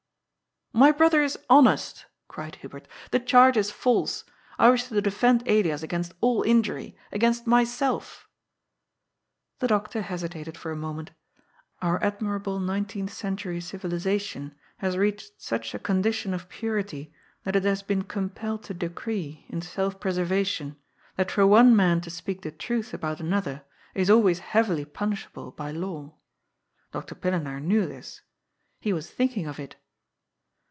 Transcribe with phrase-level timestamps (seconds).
[0.81, 4.23] "My brother is honest," cried Hubert." The charge is false.
[4.57, 8.29] I wish to defend Elias against all injury, against myself!"
[9.59, 11.11] The doctor hesitated for a moment.
[11.81, 17.13] Our admirable nineteenth century civilization has reached such a condition of purity
[17.43, 20.77] that it has been compelled to decree, in self preservation,
[21.17, 25.51] that for one man to speak the truth about an other is always heavily punishable
[25.51, 26.15] by law.
[26.93, 27.13] Dr.
[27.13, 28.21] Pillenaar knew this.
[28.79, 29.75] He was thinking of it.